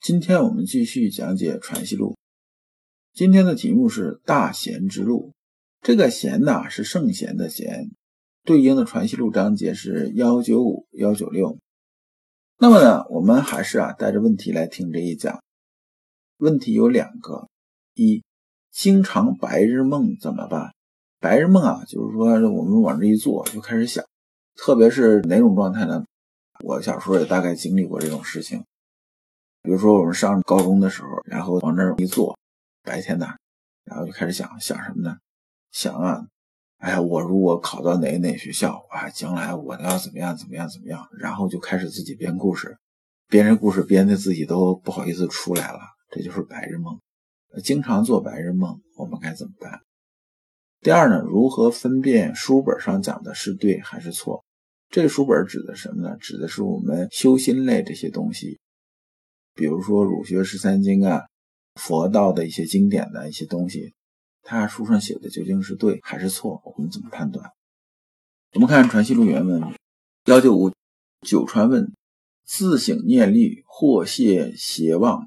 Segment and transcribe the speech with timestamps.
[0.00, 2.12] 今天我们继续讲解《传习录》，
[3.12, 5.32] 今天的题目是大贤之路。
[5.80, 7.90] 这个贤呐是圣贤的贤，
[8.44, 11.58] 对应的《传习录》章节是幺九五、幺九六。
[12.58, 15.42] 那么呢，我们还是啊带着问题来听这一讲。
[16.36, 17.48] 问题有两个：
[17.94, 18.22] 一，
[18.70, 20.72] 经常白日梦怎么办？
[21.18, 24.04] 白日梦啊，就是说我们往这一坐就开始想，
[24.54, 26.04] 特别是哪种状态呢？
[26.62, 28.62] 我小时候也大概经历过这种事情。
[29.66, 32.38] 比如说我们上高中的时候，然后往那儿一坐，
[32.84, 33.26] 白天呢，
[33.84, 35.16] 然后就开始想想什么呢？
[35.72, 36.24] 想啊，
[36.78, 42.78] 哎呀，我如果考到哪哪学校啊，将来我要怎么样怎么样怎么样，然后就开始自己编故事，
[43.28, 45.80] 编这故事编的自己都不好意思出来了，
[46.12, 46.96] 这就是白日梦。
[47.64, 49.80] 经常做白日梦，我们该怎么办？
[50.80, 54.44] 第二呢，如何分辨书本上讲的是对还是错？
[54.90, 56.16] 这个书本指的什么呢？
[56.20, 58.60] 指的是我们修心类这些东西。
[59.56, 61.22] 比如说儒学十三经啊，
[61.80, 63.94] 佛道的一些经典的一些东西，
[64.42, 66.60] 他书上写的究竟是对还是错？
[66.64, 67.50] 我们怎么判断？
[68.52, 69.62] 我们看《传习录》原文：
[70.26, 70.70] 幺九五
[71.26, 71.90] 九传问，
[72.44, 75.26] 自省念虑，或谢邪妄，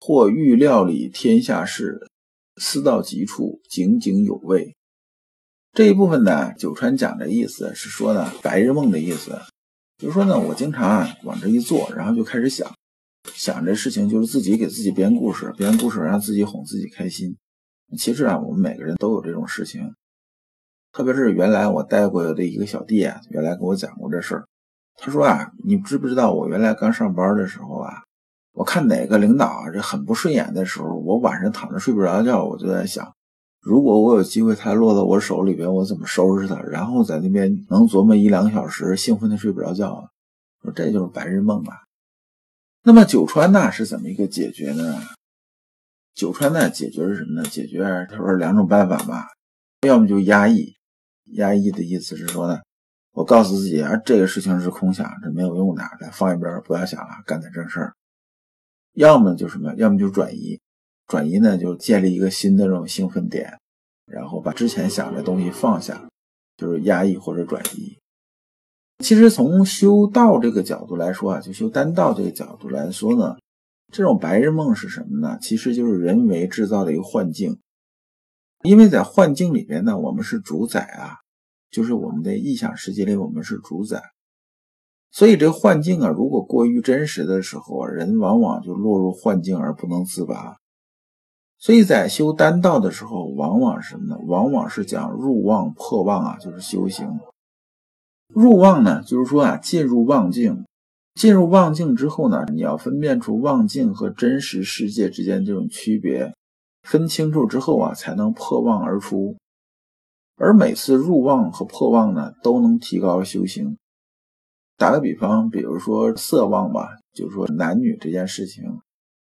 [0.00, 2.08] 或欲料理天下事，
[2.56, 4.74] 思到极处，井井有味。
[5.72, 9.40] 这一部分呢，九川讲的意思是说呢，白日梦的意思，
[9.98, 12.74] 就是说呢，我经常啊往这一坐，然后就开始想。
[13.34, 17.36] 想这事情就是自己给自己编故事，编故事让自己哄自己开心。
[17.96, 19.94] 其实啊，我们每个人都有这种事情，
[20.92, 24.46] 特别是原来我带过的一个小弟啊，原来跟我讲过这事儿。
[24.96, 27.92] 他说啊，你知不知道我原来刚上班的时候啊，
[28.52, 33.10] 我看哪个领导啊这很不顺眼的时候，我晚上躺着睡不着觉，我就在想，
[33.62, 36.60] 如果我有机会他落到我手里边，我怎么收拾他？
[36.62, 40.10] 然后在那边能琢磨一两个小时，兴奋的睡不着觉。
[40.62, 41.87] 说这就是白日梦啊。
[42.82, 45.02] 那么九川呢是怎么一个解决呢？
[46.14, 47.48] 九川呢解决是什么呢？
[47.48, 49.28] 解决他说两种办法吧，
[49.86, 50.74] 要么就压抑，
[51.34, 52.60] 压抑的意思是说呢，
[53.12, 57.94] 我告诉自己啊，这个事情是空想，这没有用的，来放一边，不要想了，干点正事儿。
[58.94, 60.58] 要么就什么，要么就转移，
[61.06, 63.58] 转移呢就建立一个新的这种兴奋点，
[64.06, 66.08] 然后把之前想的东西放下，
[66.56, 67.98] 就是压抑或者转移。
[68.98, 73.36] 其实从修道这个角度来说啊，就修丹道这个角度来说呢，
[73.92, 75.38] 这种白日梦是什么呢？
[75.40, 77.58] 其实就是人为制造的一个幻境。
[78.64, 81.18] 因为在幻境里边呢，我们是主宰啊，
[81.70, 84.02] 就是我们的臆想世界里我们是主宰。
[85.12, 90.56] 所以这个幻境啊，如果过于真实的时候啊，人往往就落入幻境而不能自拔。
[91.56, 94.18] 所以在修丹道的时候，往往什么呢？
[94.26, 97.08] 往往是讲入妄破妄啊，就是修行。
[98.34, 100.64] 入望呢，就是说啊，进入望境，
[101.14, 106.34] 进入望境之后呢，你要分辨出望境和真实世界之间这种区别，
[106.82, 109.36] 分清楚之后啊，才能破妄而出。
[110.36, 113.76] 而每次入望和破妄呢，都能提高修行。
[114.76, 118.78] 打个比方，比如说色妄吧，就是说男女这件事情，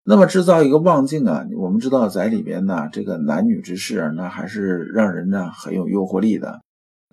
[0.04, 6.62] 那么制造一个望境啊，我们知道在里边呢，这个男女之事，那还是让人呢很有诱惑力的。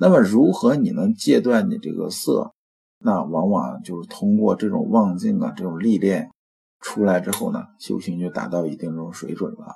[0.02, 2.54] 那么，如何你能戒断你这个色？
[3.02, 6.30] 那往往就是通过这种妄境啊，这种历练
[6.80, 9.76] 出来之后呢，修行就达到一定这种水准了。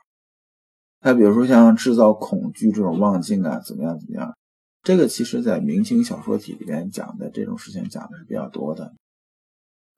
[1.02, 4.34] 那比如说像制造恐惧这种妄境啊，怎么样怎么样？
[4.82, 8.94] 这个其实在明清小说体里边讲的这种事情讲的是比较多的。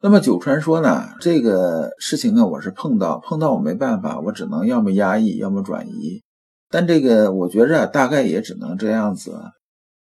[0.02, 6.24] 那么九川说呢，这个事情呢，我是碰到碰到我没办法，我只能要么压抑，要么转移。
[6.70, 9.40] 但这个我觉着大概也只能这样子。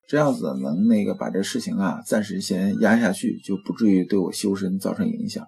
[0.07, 5.47] 这样子能那个把这事情啊暂时先压下去，就不至于对我修身造成影响。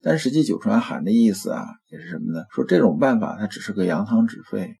[0.00, 2.44] 但实际九川喊的意思啊，也是什么呢？
[2.50, 4.76] 说这种办法它只是个扬汤止沸，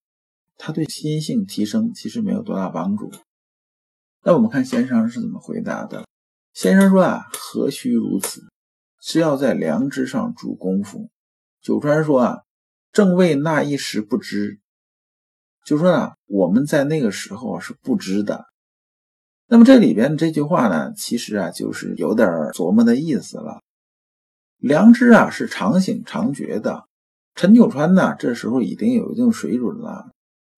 [0.56, 3.12] 它对心性提升其实没有多大帮助。
[4.24, 6.04] 那我们看先生是怎么回答的？
[6.54, 8.42] 先生说啊，何须如此？
[9.00, 11.08] 是要在良知上主功夫。
[11.60, 12.38] 九川说啊，
[12.92, 14.60] 正为那一时不知，
[15.64, 18.46] 就说啊，我们在那个时候是不知的。
[19.52, 23.60] 那么这里边这句话呢，其实啊就是有点琢磨的意思了。
[24.56, 26.84] 良知啊是常醒常觉的。
[27.34, 30.10] 陈九川呢，这时候已经有一定水准了，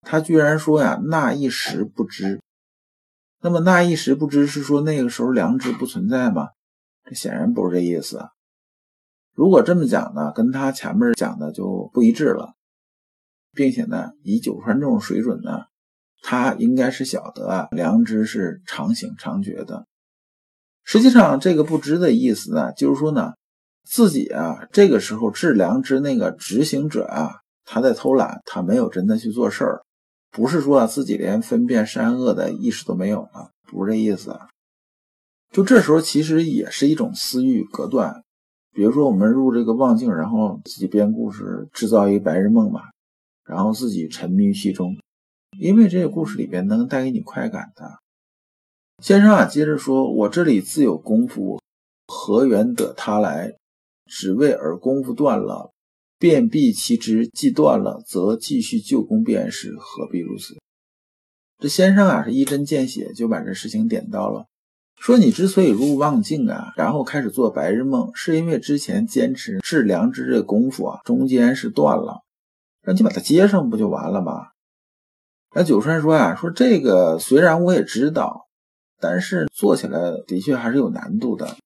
[0.03, 2.41] 他居然说呀，那一时不知。
[3.43, 6.51] 那么那一时不知是说那个时候良知不存在吗？
[7.05, 8.29] 这显然不是这意思。
[9.35, 12.55] 如果这么讲呢，跟他前面讲的就不一致了，
[13.55, 15.65] 并且呢，以九川这种水准呢，
[16.27, 19.85] 他应该是晓得啊，良知是常醒常觉的。
[20.83, 23.35] 实际上，这个不知的意思呢，就是说呢，
[23.87, 29.83] 自己啊，这个时候治良知那个执行者啊，他在偷懒，他没有真的去做事儿，
[30.31, 34.35] 不是说啊自己连分辨善恶的意识都没有了，不是这意思。
[35.53, 38.23] 就这时候，其实也是一种私欲隔断。
[38.73, 42.91] 比如说，我们入这个望境，然后自己编故事，制造一个白日梦吧，
[43.45, 44.97] 然后自己沉迷于其中，
[45.59, 47.99] 因为这个故事里边能带给你快感的。
[49.03, 51.61] 先生啊，接着说：“我这里自有功夫，
[52.07, 53.55] 何缘得他来？
[54.07, 55.73] 只为尔功夫断了，
[56.19, 60.55] 便必其之；既断了，则继续旧功便是，何必如此？”
[61.59, 64.47] 这先生啊，是一针见血，就把这事情点到了。
[65.01, 72.23] 说你之所以入望境啊，然后开始做白日梦，是因为之前坚持治良知这功夫啊，中间是断了，
[72.83, 74.54] 让你把它接上不就完了吗？
[75.57, 78.49] 那九川说啊，说这个虽然我也知道，
[78.99, 81.57] 但是做起来的确还是有难度的。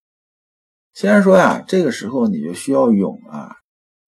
[0.92, 3.56] 先生说呀，这个时候你就需要勇啊，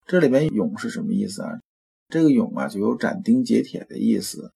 [0.07, 1.61] 这里面勇是什么意思啊？
[2.09, 4.53] 这个勇啊，就有斩钉截铁的意思。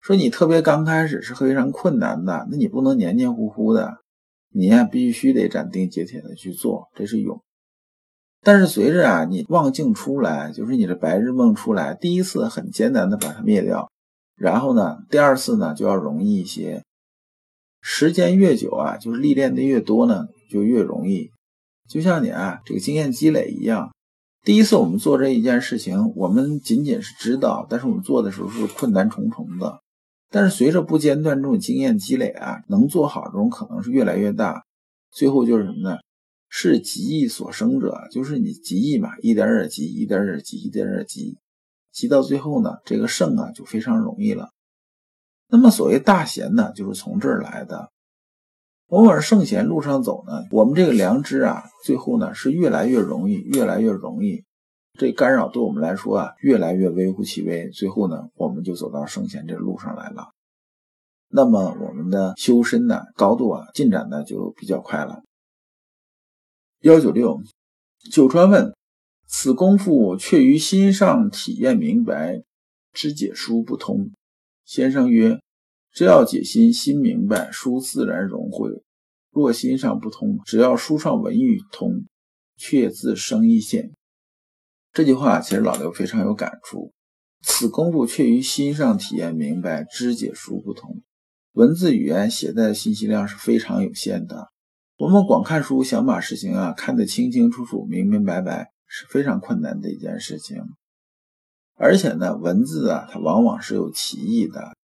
[0.00, 3.96] 说你特别刚开始是非常困难的，那你不能黏黏糊糊的，
[4.50, 7.42] 你呀必须得斩钉截铁的去做，这是勇。
[8.42, 13.90] 但是随着啊你望境出来，就是你的白日梦出来，第一次很艰难的把它灭掉，
[14.40, 16.82] 然后呢第二次呢就要容易一些。
[17.82, 21.30] 时间越久啊，就是历练的越多呢，就越容易。
[21.88, 23.90] 就像你啊这个经验积累一样。
[24.42, 29.80] 第一次我们做这一件事情，我们仅仅是知道，但是我们做的时候是困难重重的。
[30.30, 34.62] 但是随着不间断这种经验积累啊，能做好这种可能是越来越大。
[35.10, 35.98] 最后就是什么呢？
[36.48, 41.36] 是极易所生者，就是你极易嘛，一点点积，一点点积，一点点积，
[41.92, 44.50] 积到最后呢，这个圣啊就非常容易了。
[45.48, 47.90] 那么所谓大贤呢，就是从这儿来的。
[48.86, 54.44] 往往圣贤路上走呢，我们这个良知啊，最后呢是越来越容易，越来越容易。
[54.98, 57.70] 这干扰对我们来说啊，越来越微乎其微。
[57.70, 60.30] 最后呢，我们就走到圣贤这路上来了。
[61.28, 65.22] 那么我们的修身呢，高度啊，进展的就比较快了。
[66.80, 67.40] 幺九六，
[68.10, 68.74] 九川问：
[69.32, 72.42] 此功夫却于心上体验明白，
[72.92, 74.10] 知解书不通。
[74.64, 75.38] 先生曰：
[75.92, 78.82] 只要解心，心明白，书自然融会；
[79.30, 82.06] 若心上不通，只要书上文语通，
[82.56, 83.92] 却自生一线。
[84.92, 86.92] 这句话其实老刘非常有感触。
[87.40, 91.02] 此功夫却于心上体验明白，知解书不通。
[91.52, 94.48] 文字语言携带的信息量是非常有限的。
[94.98, 100.58] 我们光看书，想把事情啊看得清清楚楚、明明白白，是非常困难的一件事情。
[101.76, 104.76] 而且呢，文字啊，它往往是有歧义的，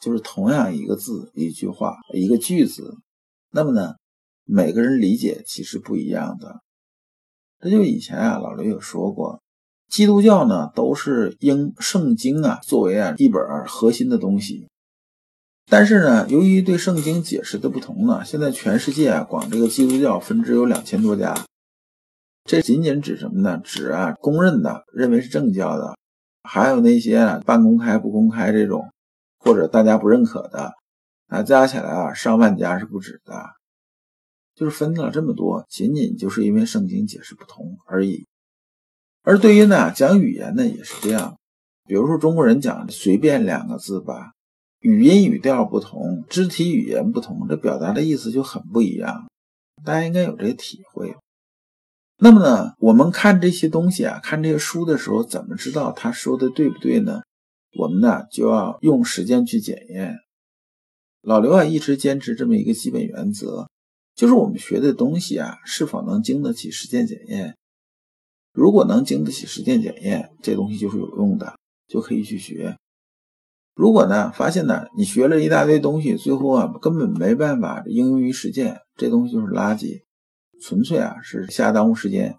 [0.00, 2.98] 就是同样一个字、一句话、一个句子，
[3.50, 3.94] 那么呢，
[4.44, 6.60] 每个人理解其实不一样的。
[7.60, 9.40] 这就以前啊，老刘有说过。
[9.88, 14.68] 基督教呢，都是应圣经啊作为啊一本核心的东西，
[15.66, 21.34] 但是呢，由于对圣经解释的不同呢，现在全世界啊，光这个基督教分支有两千多家。
[22.44, 23.58] 这仅仅指什么呢？
[23.64, 25.96] 指啊公认的认为是正教的，
[26.42, 28.90] 还有那些啊半公开不公开这种，
[29.38, 30.72] 或者大家不认可的，
[31.28, 33.32] 啊加起来啊上万家是不止的，
[34.54, 38.26] 就是分了这么多，仅仅就是因为圣经解释不同而已。
[39.22, 41.38] 而对于呢讲语言呢也是这样，
[41.86, 44.32] 比如说中国人讲“随便”两个字吧，
[44.80, 49.28] 语音语调不同，肢体语言不同，这表达的意思就很不一样。
[49.84, 51.14] 大家应该有这个体会。
[52.24, 57.22] 那么呢，我们看这些东西啊，看这些书的时候，怎么知道他说的对不对呢？
[57.76, 60.18] 我们呢就要用时间去检验。
[61.20, 63.66] 老刘啊一直坚持这么一个基本原则，
[64.14, 67.56] 就是我们学的东西啊，是否能经得起实践检验。
[68.52, 72.76] 如果能经得起实践检验，这东西就是有用的，就可以去学。
[73.74, 80.02] 如果呢，发现呢，你学了一大堆东西，最后啊根本没办法应用于实践，这东西就是垃圾，
[80.62, 82.36] 纯粹啊是瞎耽误时间。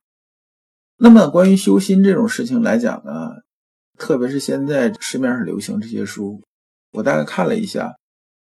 [0.98, 3.32] 那么关于修心这种事情来讲呢，
[3.98, 6.42] 特别是现在市面上流行这些书，
[6.94, 7.96] 我大概看了一下，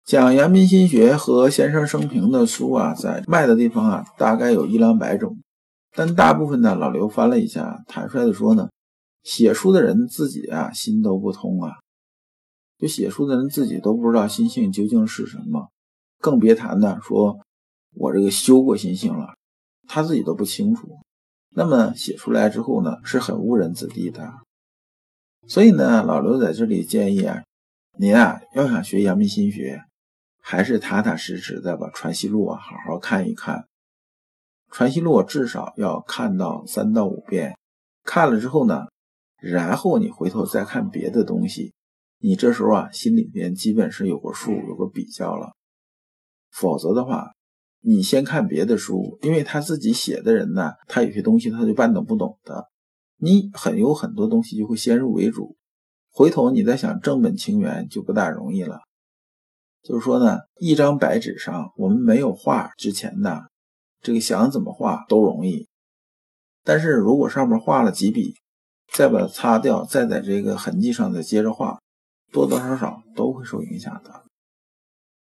[0.05, 5.37] 讲阳明心学和先生生平的书啊，在卖的地方啊，大概有一两百种。
[5.93, 8.69] 但大部分呢，老刘翻了一下，坦率的说呢，
[9.23, 11.73] 写书的人自己啊心都不通啊，
[12.77, 15.69] 就写书的人自己都不知道心性究竟是什么，
[16.19, 17.39] 更别谈呢说
[17.95, 19.33] 我这个修过心性了，
[19.87, 20.99] 他自己都不清楚。
[21.49, 24.33] 那么写出来之后呢，是很误人子弟的。
[25.47, 27.43] 所以呢，老刘在这里建议啊，
[27.97, 29.83] 您啊要想学阳明心学，
[30.39, 33.57] 还是踏踏实实的把《传习录》啊好好看一看。
[34.73, 37.57] 《传习录》至少要看到三到五遍，
[38.03, 38.85] 看了之后呢，
[39.41, 41.73] 然后你回头再看别的东西，
[42.19, 45.51] 你这时候啊心里边基本是有个数，有个比较了。
[46.51, 47.33] 否则的话，
[47.81, 52.67] 你先看别的书，因为他自己写的人呢，他有些东西他就半懂不懂的，
[53.17, 55.55] 你很有很多东西就会先入为主，
[56.11, 58.79] 回头你再想正本清源就不大容易了。
[59.81, 63.41] 就是说呢，一张白纸上我们没有画之前呢。
[64.03, 65.67] 这个想怎么画都容易，
[66.63, 68.33] 但是如果上面画了几笔，
[68.91, 71.79] 再把它擦掉，再在这个痕迹上再接着画，
[72.31, 74.23] 多多少少都会受影响的。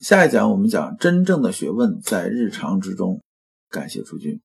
[0.00, 3.20] 下一讲我们讲真正的学问在日常之中。
[3.68, 4.40] 感谢诸君。